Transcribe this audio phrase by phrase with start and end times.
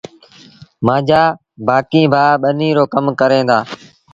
[0.85, 1.21] مآݩجآ
[1.65, 3.59] بآڪيٚݩ ڀآ ٻنيٚ رو ڪم ڪريݩ دآ۔